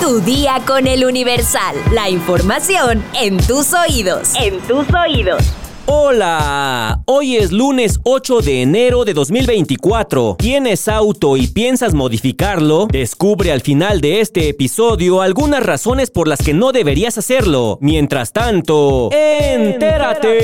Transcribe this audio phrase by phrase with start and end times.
[0.00, 1.76] Tu día con el Universal.
[1.92, 4.32] La información en tus oídos.
[4.40, 5.42] En tus oídos.
[5.86, 10.36] Hola, hoy es lunes 8 de enero de 2024.
[10.38, 12.86] ¿Tienes auto y piensas modificarlo?
[12.90, 17.78] Descubre al final de este episodio algunas razones por las que no deberías hacerlo.
[17.80, 20.34] Mientras tanto, entérate.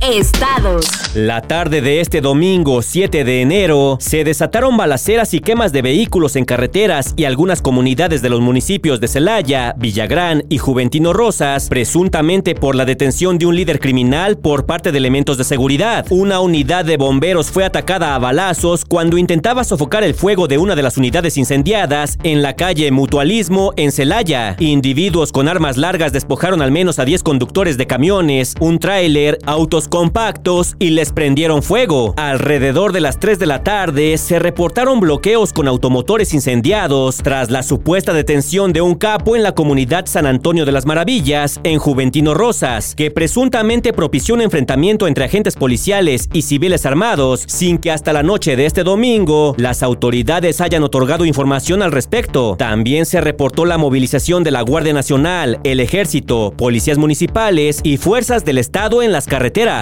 [0.00, 0.86] Estados.
[1.14, 6.36] La tarde de este domingo 7 de enero se desataron balaceras y quemas de vehículos
[6.36, 12.54] en carreteras y algunas comunidades de los municipios de Celaya, Villagrán y Juventino Rosas, presuntamente
[12.54, 16.06] por la detención de un líder criminal por parte de elementos de seguridad.
[16.10, 20.76] Una unidad de bomberos fue atacada a balazos cuando intentaba sofocar el fuego de una
[20.76, 24.54] de las unidades incendiadas en la calle Mutualismo en Celaya.
[24.60, 29.87] Individuos con armas largas despojaron al menos a 10 conductores de camiones, un tráiler, autos
[29.88, 32.14] compactos y les prendieron fuego.
[32.16, 37.62] Alrededor de las 3 de la tarde se reportaron bloqueos con automotores incendiados tras la
[37.62, 42.34] supuesta detención de un capo en la comunidad San Antonio de las Maravillas, en Juventino
[42.34, 48.12] Rosas, que presuntamente propició un enfrentamiento entre agentes policiales y civiles armados, sin que hasta
[48.12, 52.56] la noche de este domingo las autoridades hayan otorgado información al respecto.
[52.58, 58.44] También se reportó la movilización de la Guardia Nacional, el Ejército, policías municipales y fuerzas
[58.44, 59.77] del Estado en las carreteras.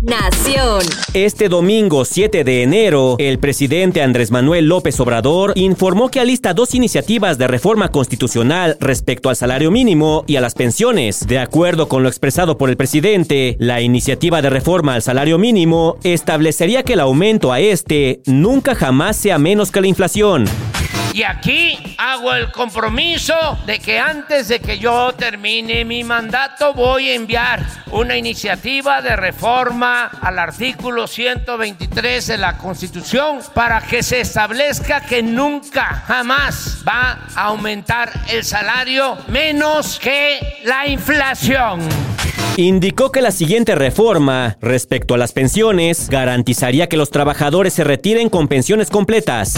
[0.00, 0.82] Nación.
[1.14, 6.74] Este domingo 7 de enero, el presidente Andrés Manuel López Obrador informó que alista dos
[6.74, 11.28] iniciativas de reforma constitucional respecto al salario mínimo y a las pensiones.
[11.28, 15.96] De acuerdo con lo expresado por el presidente, la iniciativa de reforma al salario mínimo
[16.02, 20.44] establecería que el aumento a este nunca jamás sea menos que la inflación.
[21.18, 27.08] Y aquí hago el compromiso de que antes de que yo termine mi mandato voy
[27.08, 27.60] a enviar
[27.90, 35.20] una iniciativa de reforma al artículo 123 de la Constitución para que se establezca que
[35.20, 41.80] nunca, jamás va a aumentar el salario menos que la inflación
[42.56, 48.28] indicó que la siguiente reforma respecto a las pensiones garantizaría que los trabajadores se retiren
[48.28, 49.54] con pensiones completas.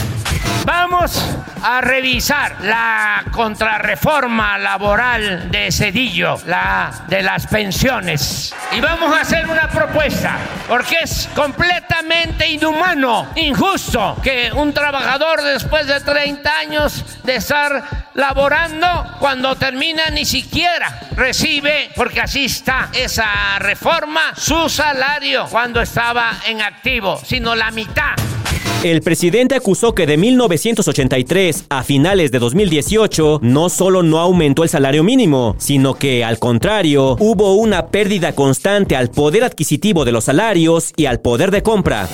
[0.65, 1.27] Vamos
[1.63, 8.55] a revisar la contrarreforma laboral de Cedillo, la de las pensiones.
[8.73, 15.87] Y vamos a hacer una propuesta, porque es completamente inhumano, injusto, que un trabajador después
[15.87, 18.87] de 30 años de estar laborando,
[19.19, 26.63] cuando termina ni siquiera recibe, porque así está esa reforma, su salario cuando estaba en
[26.63, 28.15] activo, sino la mitad.
[28.83, 34.71] El presidente acusó que de 1983 a finales de 2018 no solo no aumentó el
[34.71, 40.25] salario mínimo, sino que al contrario hubo una pérdida constante al poder adquisitivo de los
[40.25, 42.09] salarios y al poder de compra.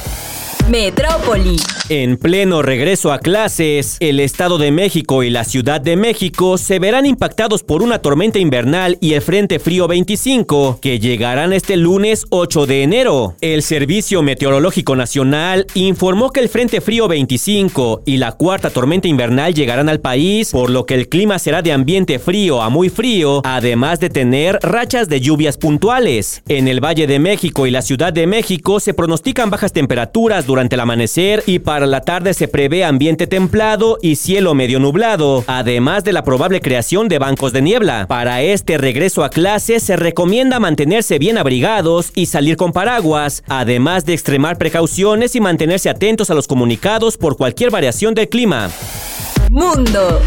[0.68, 1.56] Metrópoli.
[1.88, 6.80] En pleno regreso a clases, el Estado de México y la Ciudad de México se
[6.80, 12.24] verán impactados por una tormenta invernal y el Frente Frío 25, que llegarán este lunes
[12.30, 13.36] 8 de enero.
[13.40, 19.54] El Servicio Meteorológico Nacional informó que el Frente Frío 25 y la cuarta tormenta invernal
[19.54, 23.42] llegarán al país, por lo que el clima será de ambiente frío a muy frío,
[23.44, 26.42] además de tener rachas de lluvias puntuales.
[26.48, 30.55] En el Valle de México y la Ciudad de México se pronostican bajas temperaturas durante
[30.56, 35.44] durante el amanecer y para la tarde se prevé ambiente templado y cielo medio nublado,
[35.46, 38.06] además de la probable creación de bancos de niebla.
[38.08, 44.06] Para este regreso a clase se recomienda mantenerse bien abrigados y salir con paraguas, además
[44.06, 48.70] de extremar precauciones y mantenerse atentos a los comunicados por cualquier variación del clima.
[49.50, 50.22] Mundo.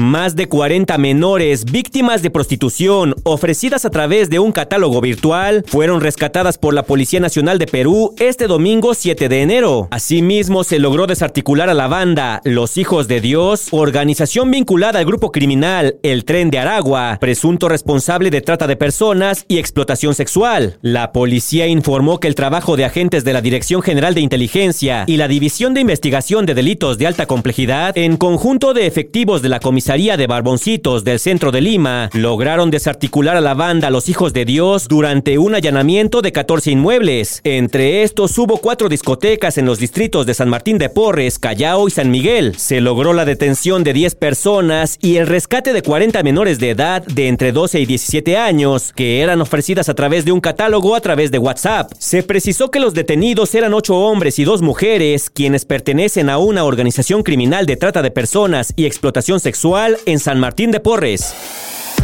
[0.00, 6.00] Más de 40 menores víctimas de prostitución ofrecidas a través de un catálogo virtual fueron
[6.00, 9.88] rescatadas por la Policía Nacional de Perú este domingo 7 de enero.
[9.90, 15.32] Asimismo, se logró desarticular a la banda Los Hijos de Dios, organización vinculada al grupo
[15.32, 20.78] criminal El Tren de Aragua, presunto responsable de trata de personas y explotación sexual.
[20.80, 25.18] La policía informó que el trabajo de agentes de la Dirección General de Inteligencia y
[25.18, 29.60] la División de Investigación de Delitos de Alta Complejidad, en conjunto de efectivos de la
[29.60, 34.44] Comisión de Barboncitos del centro de Lima lograron desarticular a la banda Los Hijos de
[34.44, 37.40] Dios durante un allanamiento de 14 inmuebles.
[37.42, 41.90] Entre estos hubo cuatro discotecas en los distritos de San Martín de Porres, Callao y
[41.90, 42.54] San Miguel.
[42.56, 47.02] Se logró la detención de 10 personas y el rescate de 40 menores de edad
[47.04, 51.00] de entre 12 y 17 años que eran ofrecidas a través de un catálogo a
[51.00, 51.90] través de WhatsApp.
[51.98, 56.62] Se precisó que los detenidos eran 8 hombres y 2 mujeres quienes pertenecen a una
[56.62, 59.69] organización criminal de trata de personas y explotación sexual
[60.04, 61.32] en San Martín de Porres.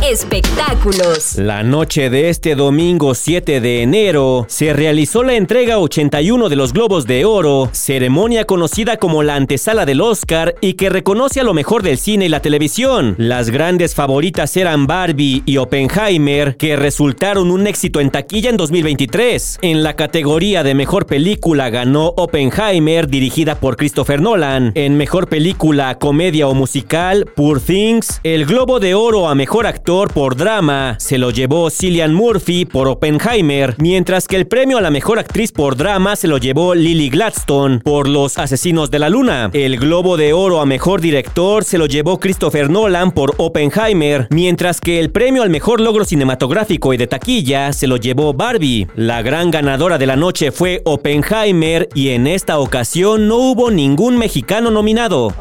[0.04, 1.36] Espectáculos.
[1.36, 6.72] La noche de este domingo 7 de enero se realizó la entrega 81 de los
[6.72, 11.54] Globos de Oro, ceremonia conocida como la antesala del Oscar y que reconoce a lo
[11.54, 13.14] mejor del cine y la televisión.
[13.18, 19.60] Las grandes favoritas eran Barbie y Oppenheimer, que resultaron un éxito en taquilla en 2023.
[19.62, 24.72] En la categoría de mejor película ganó Oppenheimer, dirigida por Christopher Nolan.
[24.74, 28.20] En mejor película, comedia o musical, Poor Things.
[28.22, 32.88] El Globo de Oro a mejor actor por drama se lo llevó Cillian Murphy por
[32.88, 37.08] Oppenheimer, mientras que el premio a la mejor actriz por drama se lo llevó Lily
[37.08, 39.48] Gladstone por Los Asesinos de la Luna.
[39.52, 44.80] El Globo de Oro a mejor director se lo llevó Christopher Nolan por Oppenheimer, mientras
[44.80, 48.88] que el premio al mejor logro cinematográfico y de taquilla se lo llevó Barbie.
[48.96, 54.18] La gran ganadora de la noche fue Oppenheimer y en esta ocasión no hubo ningún
[54.18, 55.32] mexicano nominado.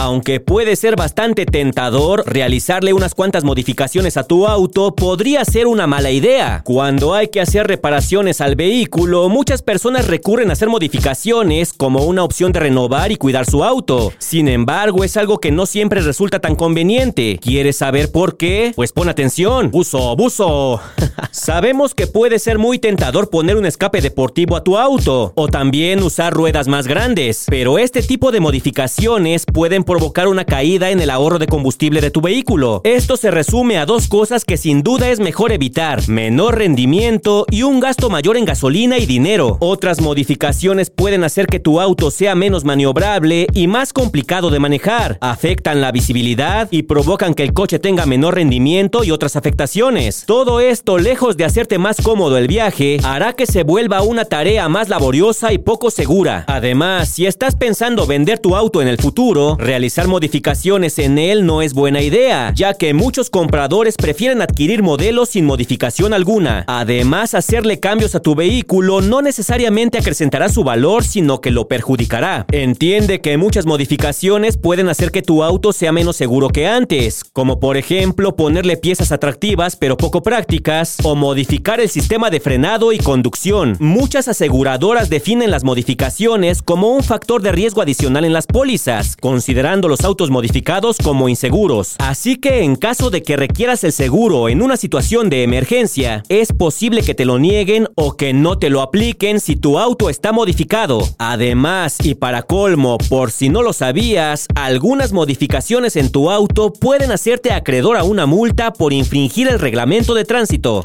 [0.00, 5.88] Aunque puede ser bastante tentador, realizarle unas cuantas modificaciones a tu auto podría ser una
[5.88, 6.62] mala idea.
[6.64, 12.22] Cuando hay que hacer reparaciones al vehículo, muchas personas recurren a hacer modificaciones como una
[12.22, 14.12] opción de renovar y cuidar su auto.
[14.18, 17.40] Sin embargo, es algo que no siempre resulta tan conveniente.
[17.42, 18.72] ¿Quieres saber por qué?
[18.76, 19.72] Pues pon atención.
[19.72, 20.80] Buzo, buzo.
[21.32, 26.04] Sabemos que puede ser muy tentador poner un escape deportivo a tu auto o también
[26.04, 31.08] usar ruedas más grandes, pero este tipo de modificaciones pueden provocar una caída en el
[31.08, 32.82] ahorro de combustible de tu vehículo.
[32.84, 37.62] Esto se resume a dos cosas que sin duda es mejor evitar, menor rendimiento y
[37.62, 39.56] un gasto mayor en gasolina y dinero.
[39.60, 45.16] Otras modificaciones pueden hacer que tu auto sea menos maniobrable y más complicado de manejar,
[45.22, 50.24] afectan la visibilidad y provocan que el coche tenga menor rendimiento y otras afectaciones.
[50.26, 54.68] Todo esto, lejos de hacerte más cómodo el viaje, hará que se vuelva una tarea
[54.68, 56.44] más laboriosa y poco segura.
[56.46, 61.62] Además, si estás pensando vender tu auto en el futuro, realizar modificaciones en él no
[61.62, 66.64] es buena idea, ya que muchos compradores prefieren adquirir modelos sin modificación alguna.
[66.66, 72.44] Además, hacerle cambios a tu vehículo no necesariamente acrecentará su valor, sino que lo perjudicará.
[72.50, 77.60] Entiende que muchas modificaciones pueden hacer que tu auto sea menos seguro que antes, como
[77.60, 82.98] por ejemplo ponerle piezas atractivas pero poco prácticas, o modificar el sistema de frenado y
[82.98, 83.76] conducción.
[83.78, 89.67] Muchas aseguradoras definen las modificaciones como un factor de riesgo adicional en las pólizas, considerando
[89.68, 91.96] los autos modificados como inseguros.
[91.98, 96.54] Así que en caso de que requieras el seguro en una situación de emergencia, es
[96.54, 100.32] posible que te lo nieguen o que no te lo apliquen si tu auto está
[100.32, 101.06] modificado.
[101.18, 107.12] Además, y para colmo, por si no lo sabías, algunas modificaciones en tu auto pueden
[107.12, 110.80] hacerte acreedor a una multa por infringir el reglamento de tránsito.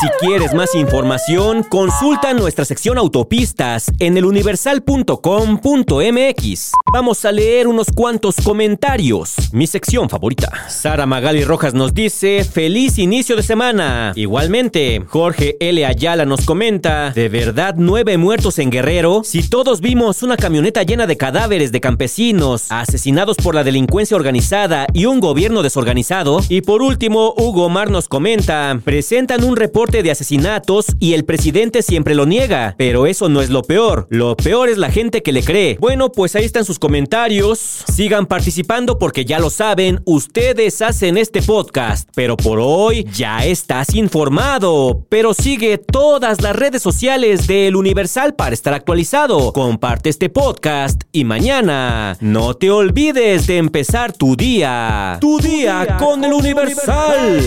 [0.00, 6.72] Si quieres más información, consulta nuestra sección autopistas en eluniversal.com.mx.
[6.92, 9.34] Vamos a leer unos cuantos comentarios.
[9.52, 10.52] Mi sección favorita.
[10.68, 14.12] Sara Magali Rojas nos dice, feliz inicio de semana.
[14.14, 15.84] Igualmente, Jorge L.
[15.86, 19.22] Ayala nos comenta, ¿de verdad nueve muertos en Guerrero?
[19.24, 24.86] Si todos vimos una camioneta llena de cadáveres de campesinos, asesinados por la delincuencia organizada
[24.92, 26.40] y un gobierno desorganizado.
[26.50, 31.80] Y por último, Hugo Mar nos comenta, presentan un reporte de asesinatos y el presidente
[31.80, 32.74] siempre lo niega.
[32.76, 34.06] Pero eso no es lo peor.
[34.10, 35.78] Lo peor es la gente que le cree.
[35.80, 37.85] Bueno, pues ahí están sus comentarios.
[37.92, 42.08] Sigan participando porque ya lo saben, ustedes hacen este podcast.
[42.14, 45.04] Pero por hoy ya estás informado.
[45.08, 49.52] Pero sigue todas las redes sociales del Universal para estar actualizado.
[49.52, 55.18] Comparte este podcast y mañana no te olvides de empezar tu día.
[55.20, 57.40] Tu día con el Universal.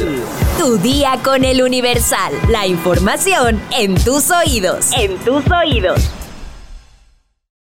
[0.58, 2.34] Tu día con el Universal.
[2.50, 4.88] La información en tus oídos.
[4.98, 6.19] En tus oídos.